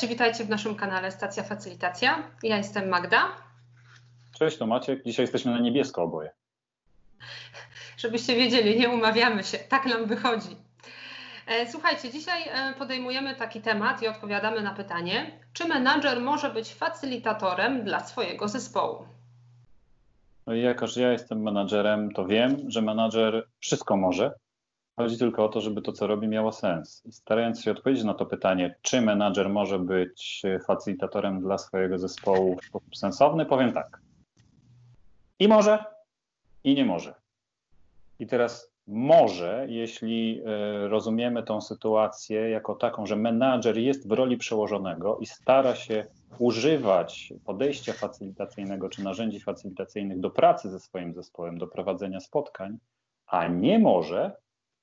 [0.00, 2.22] Cześć, witajcie w naszym kanale Stacja Facylitacja.
[2.42, 3.28] Ja jestem Magda.
[4.38, 5.04] Cześć, to Maciek.
[5.04, 6.30] Dzisiaj jesteśmy na niebiesko oboje.
[7.96, 10.56] Żebyście wiedzieli, nie umawiamy się, tak nam wychodzi.
[11.46, 16.74] E, słuchajcie, dzisiaj e, podejmujemy taki temat i odpowiadamy na pytanie, czy menadżer może być
[16.74, 19.06] facylitatorem dla swojego zespołu?
[20.46, 24.32] No i jako, że ja jestem menadżerem, to wiem, że menadżer wszystko może,
[25.00, 27.02] Chodzi tylko o to, żeby to, co robi, miało sens.
[27.06, 32.56] I starając się odpowiedzieć na to pytanie, czy menadżer może być facylitatorem dla swojego zespołu
[32.56, 34.00] w sposób sensowny, powiem tak.
[35.38, 35.84] I może,
[36.64, 37.14] i nie może.
[38.18, 44.36] I teraz może, jeśli e, rozumiemy tą sytuację jako taką, że menadżer jest w roli
[44.36, 46.06] przełożonego i stara się
[46.38, 52.78] używać podejścia facylitacyjnego czy narzędzi facylitacyjnych do pracy ze swoim zespołem, do prowadzenia spotkań,
[53.26, 54.36] a nie może,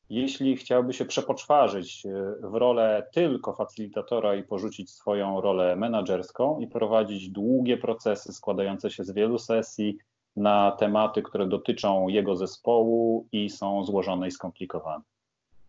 [0.09, 2.09] jeśli chciałby się przepoczwarzyć e,
[2.47, 9.03] w rolę tylko facylitatora i porzucić swoją rolę menedżerską i prowadzić długie procesy składające się
[9.03, 9.97] z wielu sesji
[10.35, 15.03] na tematy, które dotyczą jego zespołu i są złożone i skomplikowane.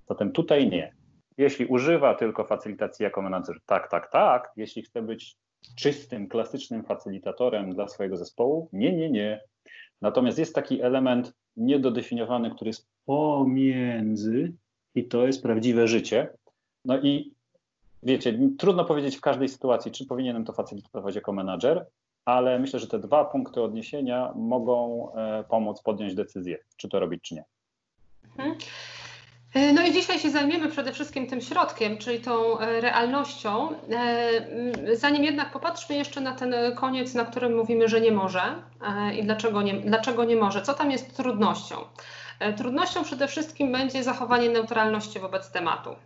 [0.09, 0.93] Zatem tutaj nie.
[1.39, 4.53] Jeśli używa tylko facylitacji jako menadżer, tak, tak, tak.
[4.57, 5.37] Jeśli chce być
[5.77, 9.41] czystym, klasycznym facylitatorem dla swojego zespołu, nie, nie, nie.
[10.01, 14.53] Natomiast jest taki element niedodefiniowany, który jest pomiędzy
[14.95, 16.29] i to jest prawdziwe życie.
[16.85, 17.35] No i
[18.03, 21.87] wiecie, trudno powiedzieć w każdej sytuacji, czy powinienem to facylitować jako menadżer,
[22.25, 27.23] ale myślę, że te dwa punkty odniesienia mogą e, pomóc podjąć decyzję, czy to robić,
[27.23, 27.45] czy nie.
[28.25, 28.59] Mhm.
[29.55, 33.69] E, no i dzisiaj się zajmiemy przede wszystkim tym środkiem, czyli tą e, realnością.
[33.73, 38.43] E, zanim jednak popatrzmy jeszcze na ten koniec, na którym mówimy, że nie może
[39.19, 41.77] i dlaczego nie, dlaczego nie może, co tam jest trudnością.
[42.57, 45.97] Trudnością przede wszystkim będzie zachowanie neutralności wobec tematu.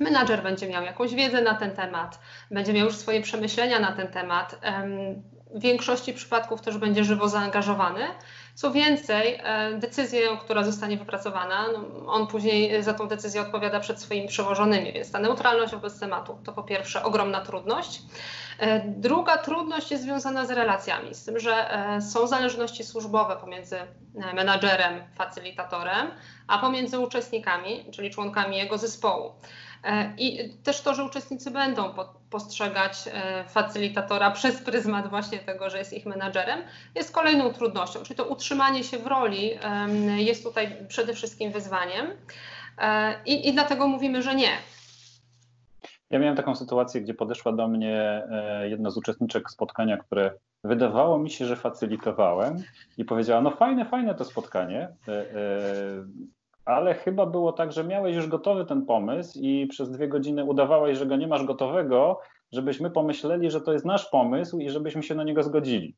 [0.00, 2.18] Menadżer będzie miał jakąś wiedzę na ten temat,
[2.50, 4.60] będzie miał już swoje przemyślenia na ten temat.
[5.54, 8.00] W większości przypadków też będzie żywo zaangażowany,
[8.54, 14.00] co więcej, e, decyzję, która zostanie wypracowana, no, on później za tą decyzję odpowiada przed
[14.00, 18.02] swoimi przełożonymi, więc ta neutralność wobec tematu to po pierwsze ogromna trudność.
[18.58, 23.76] E, druga trudność jest związana z relacjami, z tym, że e, są zależności służbowe pomiędzy
[24.34, 26.10] menadżerem, facylitatorem,
[26.48, 29.32] a pomiędzy uczestnikami, czyli członkami jego zespołu.
[29.84, 31.94] E, I też to, że uczestnicy będą
[32.30, 36.60] postrzegać e, facylitatora przez pryzmat właśnie tego, że jest ich menadżerem,
[36.94, 38.02] jest kolejną trudnością.
[38.02, 39.50] Czyli to utrzymanie się w roli
[40.16, 42.06] jest tutaj przede wszystkim wyzwaniem.
[42.78, 44.50] E, I, i dlatego mówimy, że nie.
[46.10, 48.22] Ja miałem taką sytuację, gdzie podeszła do mnie
[48.62, 52.62] jedna z uczestniczek spotkania, które wydawało mi się, że facylitowałem
[52.98, 54.88] i powiedziała, no fajne, fajne to spotkanie
[56.64, 60.98] ale chyba było tak, że miałeś już gotowy ten pomysł i przez dwie godziny udawałeś,
[60.98, 62.20] że go nie masz gotowego,
[62.52, 65.96] żebyśmy pomyśleli, że to jest nasz pomysł i żebyśmy się na niego zgodzili.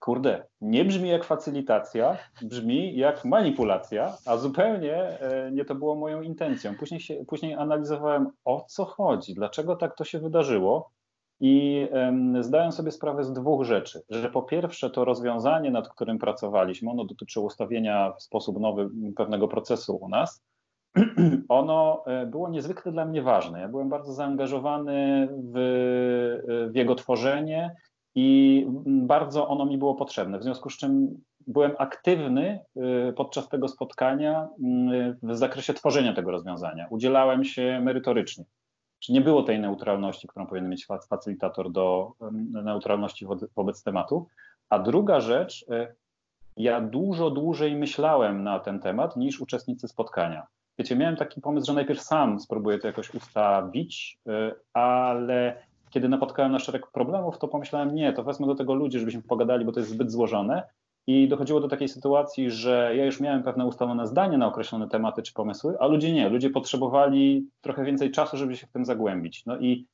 [0.00, 6.22] Kurde, nie brzmi jak facylitacja, brzmi jak manipulacja, a zupełnie e, nie to było moją
[6.22, 6.74] intencją.
[6.76, 10.90] Później, się, później analizowałem, o co chodzi, dlaczego tak to się wydarzyło.
[11.40, 11.88] I
[12.40, 14.02] zdałem sobie sprawę z dwóch rzeczy.
[14.10, 19.48] Że po pierwsze, to rozwiązanie, nad którym pracowaliśmy, ono dotyczyło ustawienia w sposób nowy pewnego
[19.48, 20.42] procesu u nas.
[21.48, 23.60] Ono e, było niezwykle dla mnie ważne.
[23.60, 27.74] Ja byłem bardzo zaangażowany w, w jego tworzenie
[28.14, 30.38] i bardzo ono mi było potrzebne.
[30.38, 34.48] W związku z czym byłem aktywny e, podczas tego spotkania
[35.22, 36.86] w zakresie tworzenia tego rozwiązania.
[36.90, 38.44] Udzielałem się merytorycznie.
[38.98, 42.12] Czy nie było tej neutralności, którą powinien mieć facylitator do
[42.50, 43.26] neutralności
[43.56, 44.26] wobec tematu.
[44.68, 45.94] A druga rzecz, e,
[46.56, 50.46] ja dużo dłużej myślałem na ten temat niż uczestnicy spotkania.
[50.78, 56.52] Wiecie, miałem taki pomysł, że najpierw sam spróbuję to jakoś ustawić, e, ale kiedy napotkałem
[56.52, 59.80] na szereg problemów, to pomyślałem, nie, to wezmę do tego ludzi, żebyśmy pogadali, bo to
[59.80, 60.62] jest zbyt złożone.
[61.06, 65.22] I dochodziło do takiej sytuacji, że ja już miałem pewne ustalone zdanie na określone tematy
[65.22, 66.28] czy pomysły, a ludzie nie.
[66.28, 69.46] Ludzie potrzebowali trochę więcej czasu, żeby się w tym zagłębić.
[69.46, 69.86] No i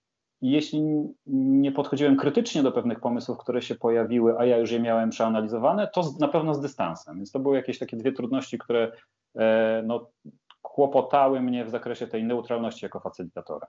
[0.42, 0.82] jeśli
[1.26, 5.88] nie podchodziłem krytycznie do pewnych pomysłów, które się pojawiły, a ja już je miałem przeanalizowane,
[5.94, 7.16] to na pewno z dystansem.
[7.16, 8.92] Więc to były jakieś takie dwie trudności, które
[9.36, 10.10] e, no,
[10.62, 13.66] kłopotały mnie w zakresie tej neutralności jako facylitatora.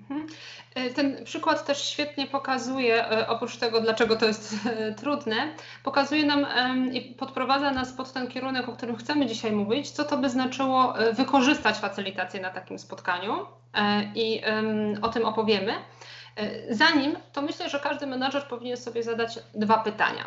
[0.00, 0.26] Mhm.
[0.74, 5.54] E, ten przykład też świetnie pokazuje, e, oprócz tego, dlaczego to jest e, trudne,
[5.84, 6.46] pokazuje nam
[6.92, 10.94] i podprowadza nas pod ten kierunek, o którym chcemy dzisiaj mówić, co to by znaczyło
[11.12, 13.46] wykorzystać facylitację na takim spotkaniu
[14.14, 14.42] i
[15.02, 15.74] o tym opowiemy.
[16.70, 20.24] Zanim, to myślę, że każdy menadżer powinien sobie zadać dwa pytania.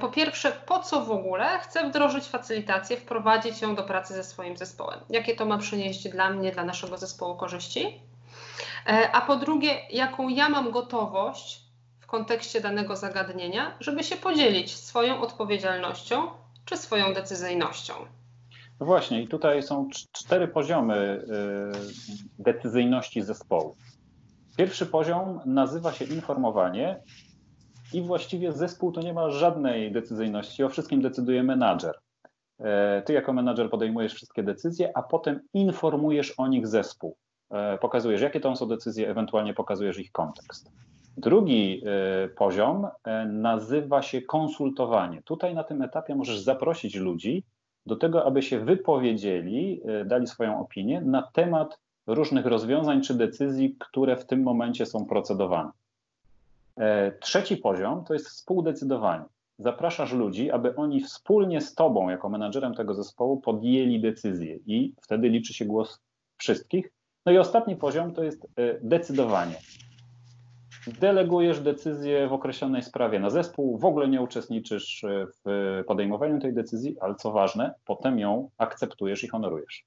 [0.00, 4.56] Po pierwsze, po co w ogóle chcę wdrożyć facylitację, wprowadzić ją do pracy ze swoim
[4.56, 5.00] zespołem?
[5.10, 8.00] Jakie to ma przynieść dla mnie, dla naszego zespołu korzyści?
[9.12, 11.60] A po drugie, jaką ja mam gotowość
[12.00, 16.26] w kontekście danego zagadnienia, żeby się podzielić swoją odpowiedzialnością
[16.64, 17.94] czy swoją decyzyjnością.
[18.80, 21.26] No właśnie, i tutaj są cztery poziomy
[22.38, 23.76] decyzyjności zespołu.
[24.56, 27.02] Pierwszy poziom nazywa się informowanie
[27.92, 30.64] i właściwie zespół to nie ma żadnej decyzyjności.
[30.64, 31.98] O wszystkim decyduje menadżer.
[32.60, 37.16] E, ty jako menadżer podejmujesz wszystkie decyzje, a potem informujesz o nich zespół.
[37.52, 40.70] E, pokazujesz, jakie to są decyzje, ewentualnie pokazujesz ich kontekst.
[41.16, 42.88] Drugi e, poziom
[43.26, 45.22] nazywa się konsultowanie.
[45.22, 47.44] Tutaj na tym etapie możesz zaprosić ludzi
[47.86, 54.16] do tego, aby się wypowiedzieli, dali swoją opinię na temat różnych rozwiązań czy decyzji, które
[54.16, 55.70] w tym momencie są procedowane.
[56.76, 59.24] E, trzeci poziom to jest współdecydowanie.
[59.58, 65.28] Zapraszasz ludzi, aby oni wspólnie z tobą, jako menadżerem tego zespołu, podjęli decyzję i wtedy
[65.28, 66.00] liczy się głos
[66.36, 66.92] wszystkich.
[67.26, 68.48] No i ostatni poziom to jest e,
[68.82, 69.54] decydowanie.
[70.86, 76.54] Delegujesz decyzję w określonej sprawie na zespół, w ogóle nie uczestniczysz e, w podejmowaniu tej
[76.54, 79.84] decyzji, ale co ważne, potem ją akceptujesz i honorujesz.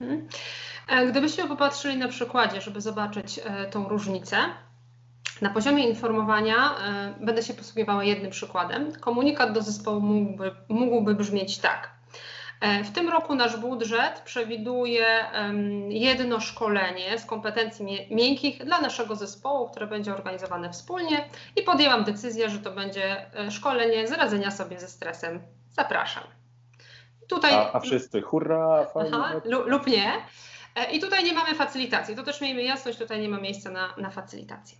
[0.00, 0.28] Mhm.
[1.10, 3.40] Gdybyśmy popatrzyli na przykładzie, żeby zobaczyć
[3.70, 4.36] tą różnicę,
[5.42, 6.74] na poziomie informowania
[7.20, 8.92] y, będę się posługiwała jednym przykładem.
[8.92, 11.97] Komunikat do zespołu mógłby, mógłby brzmieć tak.
[12.60, 15.06] E, w tym roku nasz budżet przewiduje
[15.88, 22.50] jedno szkolenie z kompetencji miękkich dla naszego zespołu, które będzie organizowane wspólnie i podjęłam decyzję,
[22.50, 25.42] że to będzie e, szkolenie z radzenia sobie ze stresem.
[25.70, 26.24] Zapraszam.
[27.28, 29.10] Tutaj, a, a wszyscy hurra, fajnie.
[29.14, 30.12] Aha, lub nie.
[30.92, 32.16] I tutaj nie mamy facylitacji.
[32.16, 34.78] To też miejmy jasność, tutaj nie ma miejsca na, na facylitację.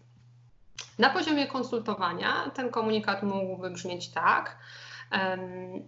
[0.98, 4.56] Na poziomie konsultowania ten komunikat mógłby brzmieć tak.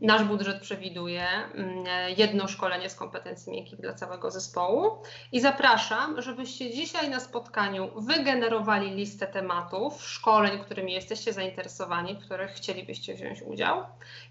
[0.00, 1.84] Nasz budżet przewiduje mm,
[2.16, 5.02] jedno szkolenie z kompetencji miękkich dla całego zespołu
[5.32, 12.50] i zapraszam, żebyście dzisiaj na spotkaniu wygenerowali listę tematów, szkoleń, którymi jesteście zainteresowani, w których
[12.50, 13.82] chcielibyście wziąć udział.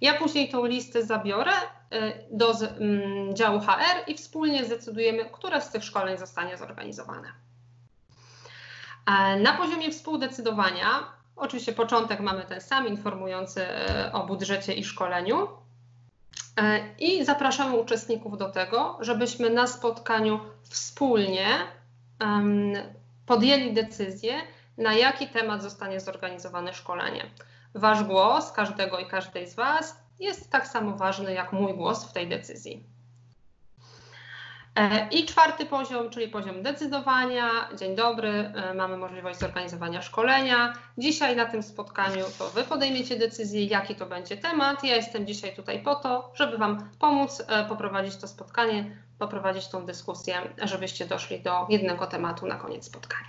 [0.02, 5.72] Ja później tą listę zabiorę y, do mm, działu HR i wspólnie zdecydujemy, które z
[5.72, 7.32] tych szkoleń zostanie zorganizowane.
[9.06, 15.48] E, na poziomie współdecydowania, oczywiście początek mamy ten sam, informujący e, o budżecie i szkoleniu.
[16.58, 20.40] E, I zapraszamy uczestników do tego, żebyśmy na spotkaniu
[20.70, 21.48] wspólnie
[23.26, 24.34] podjęli decyzję,
[24.78, 27.26] na jaki temat zostanie zorganizowane szkolenie.
[27.76, 32.14] Wasz głos, każdego i każdej z Was, jest tak samo ważny jak mój głos w
[32.14, 32.84] tej decyzji.
[34.76, 37.50] E, I czwarty poziom, czyli poziom decydowania.
[37.76, 40.74] Dzień dobry, e, mamy możliwość zorganizowania szkolenia.
[40.98, 44.84] Dzisiaj na tym spotkaniu to Wy podejmiecie decyzję, jaki to będzie temat.
[44.84, 49.86] Ja jestem dzisiaj tutaj po to, żeby Wam pomóc e, poprowadzić to spotkanie, poprowadzić tą
[49.86, 53.29] dyskusję, żebyście doszli do jednego tematu na koniec spotkania.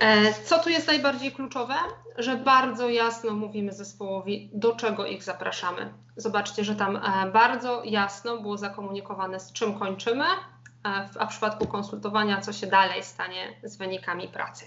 [0.00, 1.74] E, co tu jest najbardziej kluczowe?
[2.18, 5.92] Że bardzo jasno mówimy zespołowi, do czego ich zapraszamy.
[6.16, 11.66] Zobaczcie, że tam e, bardzo jasno było zakomunikowane, z czym kończymy, e, a w przypadku
[11.66, 14.64] konsultowania, co się dalej stanie z wynikami pracy.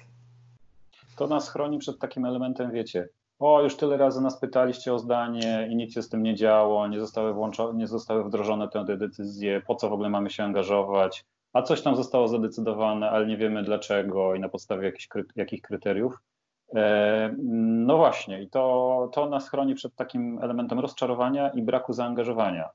[1.15, 5.67] To nas chroni przed takim elementem, wiecie, o, już tyle razy nas pytaliście o zdanie
[5.71, 9.61] i nic się z tym nie działo, nie zostały, włączone, nie zostały wdrożone te decyzje,
[9.67, 13.63] po co w ogóle mamy się angażować, a coś tam zostało zadecydowane, ale nie wiemy
[13.63, 16.19] dlaczego i na podstawie jakich, jakich kryteriów.
[16.75, 17.35] E,
[17.85, 22.69] no właśnie, i to, to nas chroni przed takim elementem rozczarowania i braku zaangażowania.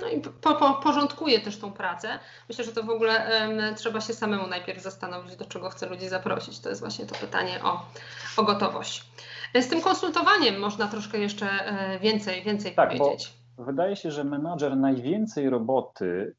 [0.00, 2.18] No i po, po, porządkuje też tą pracę.
[2.48, 6.08] Myślę, że to w ogóle um, trzeba się samemu najpierw zastanowić, do czego chce ludzi
[6.08, 6.60] zaprosić.
[6.60, 7.86] To jest właśnie to pytanie o,
[8.36, 9.04] o gotowość.
[9.54, 13.39] Z tym konsultowaniem można troszkę jeszcze e, więcej, więcej tak, powiedzieć.
[13.60, 16.34] Wydaje się, że menadżer najwięcej roboty y,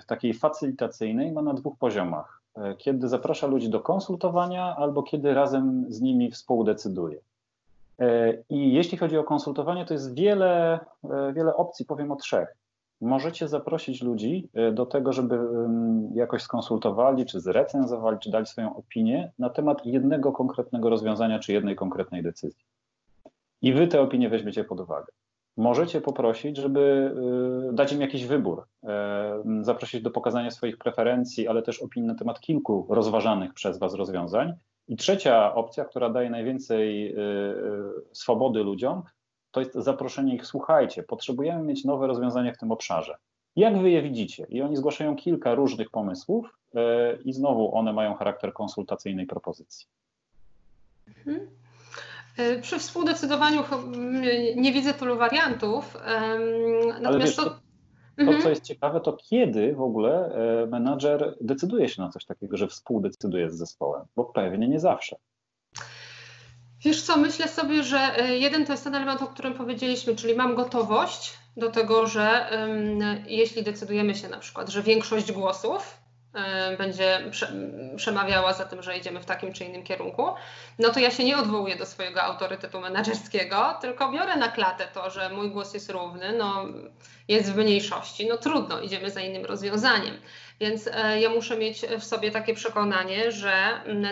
[0.00, 2.42] w takiej facylitacyjnej ma na dwóch poziomach.
[2.58, 7.18] Y, kiedy zaprasza ludzi do konsultowania, albo kiedy razem z nimi współdecyduje.
[8.02, 10.80] Y, I jeśli chodzi o konsultowanie, to jest wiele,
[11.34, 12.56] wiele opcji, powiem o trzech.
[13.00, 15.38] Możecie zaprosić ludzi do tego, żeby
[16.14, 21.76] jakoś skonsultowali, czy zrecenzowali, czy dali swoją opinię na temat jednego konkretnego rozwiązania, czy jednej
[21.76, 22.64] konkretnej decyzji.
[23.62, 25.12] I wy te opinie weźmiecie pod uwagę
[25.56, 27.14] możecie poprosić, żeby
[27.70, 32.14] y, dać im jakiś wybór, e, zaprosić do pokazania swoich preferencji, ale też opinii na
[32.14, 34.52] temat kilku rozważanych przez Was rozwiązań.
[34.88, 37.24] I trzecia opcja, która daje najwięcej y, y,
[38.12, 39.02] swobody ludziom,
[39.50, 43.16] to jest zaproszenie ich, słuchajcie, potrzebujemy mieć nowe rozwiązania w tym obszarze.
[43.56, 44.46] Jak wy je widzicie?
[44.48, 46.58] I oni zgłaszają kilka różnych pomysłów
[47.24, 49.86] i znowu one mają charakter konsultacyjnej propozycji.
[51.08, 51.48] Mhm.
[52.36, 53.64] E, przy współdecydowaniu
[54.56, 55.96] nie widzę tylu wariantów.
[57.00, 57.60] Natomiast to,
[58.16, 58.42] To, mhm.
[58.42, 62.68] co jest ciekawe, to kiedy w ogóle e, menadżer decyduje się na coś takiego, że
[62.68, 65.16] współdecyduje z zespołem, bo pewnie nie zawsze.
[66.84, 70.34] Wiesz co, myślę sobie, że e, jeden to jest ten element, o którym powiedzieliśmy, czyli
[70.34, 75.98] mam gotowość do tego, że um, jeśli decydujemy się na przykład, że większość głosów
[76.78, 77.30] będzie
[77.96, 80.26] przemawiała za tym, że idziemy w takim czy innym kierunku,
[80.78, 85.10] no to ja się nie odwołuję do swojego autorytetu menedżerskiego, tylko biorę na klatę to,
[85.10, 86.64] że mój głos jest równy, no
[87.28, 90.14] jest w mniejszości, no trudno, idziemy za innym rozwiązaniem.
[90.60, 93.52] Więc e, ja muszę mieć w sobie takie przekonanie, że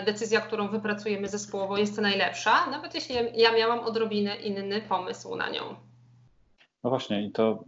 [0.05, 5.75] decyzja, którą wypracujemy zespołowo jest najlepsza, nawet jeśli ja miałam odrobinę inny pomysł na nią.
[6.83, 7.63] No właśnie, i to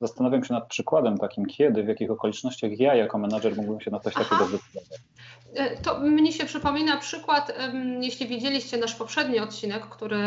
[0.00, 4.00] zastanawiam się nad przykładem takim, kiedy, w jakich okolicznościach ja jako menadżer mógłbym się na
[4.00, 4.24] coś Aha.
[4.24, 5.00] takiego zdecydować.
[5.54, 7.52] E, to mnie się przypomina przykład,
[8.00, 10.18] jeśli widzieliście nasz poprzedni odcinek, który,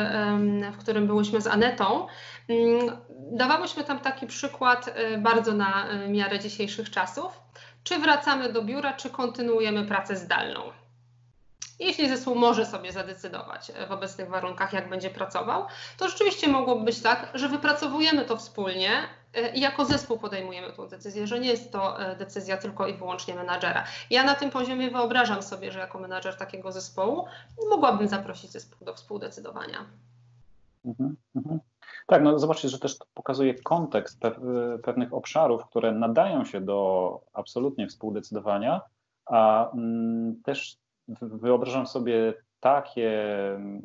[0.73, 2.07] w którym byłyśmy z Anetą,
[2.49, 2.97] mm,
[3.31, 7.39] dawałyśmy tam taki przykład e, bardzo na e, miarę dzisiejszych czasów.
[7.83, 10.59] Czy wracamy do biura, czy kontynuujemy pracę zdalną?
[11.79, 15.65] Jeśli zespół może sobie zadecydować w obecnych warunkach, jak będzie pracował,
[15.97, 18.89] to rzeczywiście mogłoby być tak, że wypracowujemy to wspólnie
[19.53, 23.35] i jako zespół podejmujemy tę decyzję, że nie jest to e, decyzja tylko i wyłącznie
[23.35, 23.83] menadżera.
[24.09, 27.25] Ja na tym poziomie wyobrażam sobie, że jako menadżer takiego zespołu
[27.69, 29.85] mogłabym zaprosić zespół do współdecydowania.
[30.85, 31.59] Mhm, mhm.
[32.07, 34.19] Tak, no zobaczcie, że też to pokazuje kontekst
[34.83, 38.81] pewnych obszarów, które nadają się do absolutnie współdecydowania,
[39.25, 40.77] a mm, też
[41.21, 43.11] wyobrażam sobie takie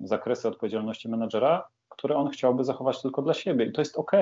[0.04, 4.12] zakresy odpowiedzialności menedżera, które on chciałby zachować tylko dla siebie i to jest ok.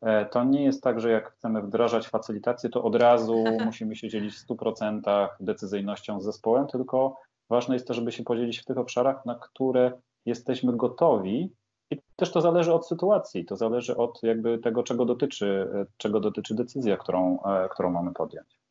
[0.00, 4.08] E, to nie jest tak, że jak chcemy wdrażać facylitację, to od razu musimy się
[4.08, 7.16] dzielić w 100% decyzyjnością z zespołem, tylko
[7.50, 9.92] ważne jest to, żeby się podzielić w tych obszarach, na które
[10.26, 11.52] jesteśmy gotowi
[11.90, 16.54] i też to zależy od sytuacji, to zależy od jakby tego, czego dotyczy, czego dotyczy
[16.54, 18.61] decyzja, którą, e, którą mamy podjąć.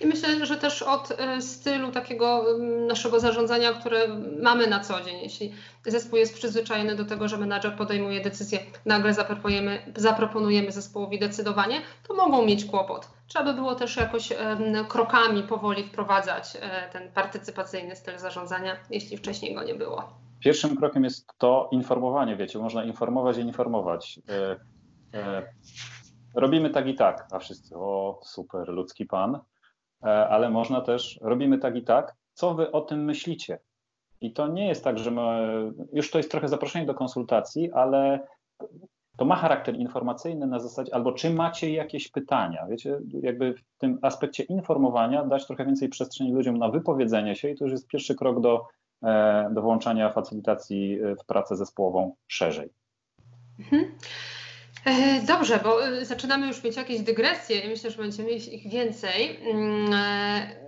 [0.00, 2.44] I myślę, że też od e, stylu takiego
[2.88, 4.08] naszego zarządzania, które
[4.42, 5.20] mamy na co dzień.
[5.22, 5.54] Jeśli
[5.86, 9.14] zespół jest przyzwyczajony do tego, że menadżer podejmuje decyzję, nagle
[9.96, 13.08] zaproponujemy, zespołowi decydowanie, to mogą mieć kłopot.
[13.26, 14.32] Trzeba by było też jakoś
[14.88, 20.24] krokami powoli wprowadzać e, ten partycypacyjny styl zarządzania, jeśli wcześniej go nie było.
[20.40, 24.20] Pierwszym krokiem jest to informowanie, wiecie, można informować i informować.
[25.14, 25.52] E,
[26.34, 29.40] robimy tak i tak, a wszyscy, o super, ludzki pan, e,
[30.10, 33.58] ale można też, robimy tak i tak, co wy o tym myślicie?
[34.20, 35.22] I to nie jest tak, że my,
[35.92, 38.26] już to jest trochę zaproszenie do konsultacji, ale
[39.16, 43.98] to ma charakter informacyjny na zasadzie, albo czy macie jakieś pytania, wiecie, jakby w tym
[44.02, 48.14] aspekcie informowania dać trochę więcej przestrzeni ludziom na wypowiedzenie się i to już jest pierwszy
[48.14, 48.66] krok do,
[49.02, 52.70] e, do włączania facylitacji w pracę zespołową szerzej.
[53.58, 53.94] Mhm.
[54.84, 58.70] E, dobrze, bo e, zaczynamy już mieć jakieś dygresje i myślę, że będziemy mieć ich
[58.70, 59.50] więcej.
[59.50, 60.64] Mm, e,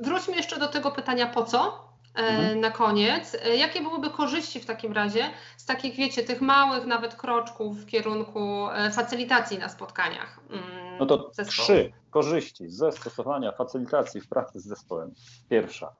[0.00, 1.90] wróćmy jeszcze do tego pytania po co?
[2.14, 2.60] Mhm.
[2.60, 5.24] Na koniec, jakie byłyby korzyści w takim razie
[5.56, 10.40] z takich, wiecie, tych małych nawet kroczków w kierunku facylitacji na spotkaniach?
[10.50, 11.66] Mm, no to zespołu?
[11.66, 15.14] trzy korzyści ze stosowania facylitacji w pracy z zespołem.
[15.48, 15.96] Pierwsza,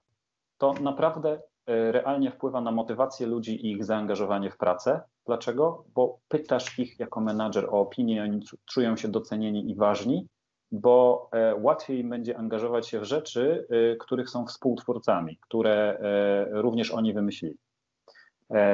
[0.58, 5.00] to naprawdę realnie wpływa na motywację ludzi i ich zaangażowanie w pracę.
[5.26, 5.84] Dlaczego?
[5.94, 10.28] Bo pytasz ich jako menadżer o opinię, oni czują się docenieni i ważni,
[10.72, 16.90] bo e, łatwiej będzie angażować się w rzeczy, e, których są współtwórcami, które e, również
[16.90, 17.56] oni wymyślili.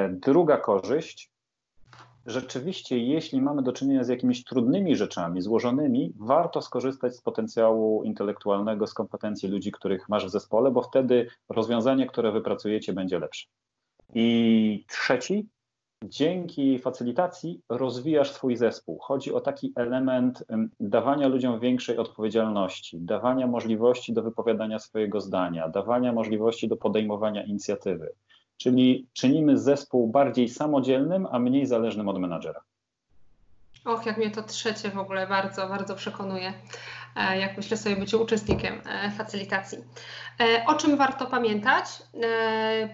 [0.09, 1.31] Druga korzyść,
[2.27, 8.87] rzeczywiście, jeśli mamy do czynienia z jakimiś trudnymi rzeczami, złożonymi, warto skorzystać z potencjału intelektualnego,
[8.87, 13.47] z kompetencji ludzi, których masz w zespole, bo wtedy rozwiązanie, które wypracujecie, będzie lepsze.
[14.13, 15.47] I trzeci,
[16.03, 18.99] dzięki facylitacji rozwijasz swój zespół.
[18.99, 20.43] Chodzi o taki element
[20.79, 28.13] dawania ludziom większej odpowiedzialności, dawania możliwości do wypowiadania swojego zdania, dawania możliwości do podejmowania inicjatywy.
[28.57, 32.61] Czyli czynimy zespół bardziej samodzielnym, a mniej zależnym od menadżera.
[33.87, 36.53] Och, jak mnie to trzecie w ogóle bardzo, bardzo przekonuje,
[37.15, 39.77] e, jak myślę sobie być uczestnikiem e, facylitacji.
[40.39, 41.85] E, o czym warto pamiętać?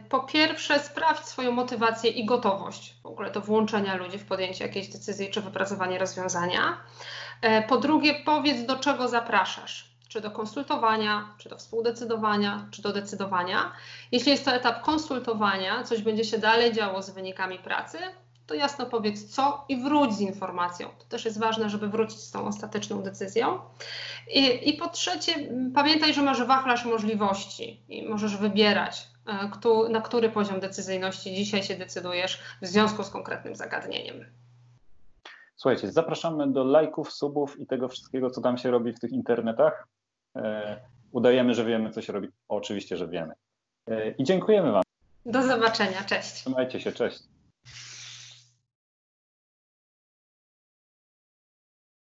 [0.10, 4.88] Po pierwsze, sprawdź swoją motywację i gotowość w ogóle do włączenia ludzi w podjęcie jakiejś
[4.88, 6.78] decyzji czy wypracowanie rozwiązania.
[7.68, 13.72] Po drugie, powiedz, do czego zapraszasz czy do konsultowania, czy do współdecydowania, czy do decydowania.
[14.12, 17.98] Jeśli jest to etap konsultowania, coś będzie się dalej działo z wynikami pracy,
[18.48, 20.90] to jasno powiedz co i wróć z informacją.
[21.00, 23.60] To też jest ważne, żeby wrócić z tą ostateczną decyzją.
[24.34, 25.34] I, i po trzecie,
[25.76, 31.76] pamiętaj, że masz wachlarz możliwości i możesz wybierać, e, na który poziom decyzyjności dzisiaj się
[31.76, 34.26] decydujesz w związku z konkretnym zagadnieniem.
[35.56, 39.88] Słuchajcie, zapraszamy do lajków, subów i tego wszystkiego, co tam się robi w tych internetach.
[40.36, 40.80] E,
[41.12, 42.28] udajemy, że wiemy, co się robi.
[42.48, 43.34] Oczywiście, że wiemy.
[43.88, 44.84] E, I dziękujemy Wam.
[45.26, 46.04] Do zobaczenia.
[46.04, 46.34] Cześć.
[46.34, 47.24] Trzymajcie się, cześć.